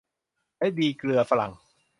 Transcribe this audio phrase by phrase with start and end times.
[0.57, 1.51] และดีเกลือฝรั่ง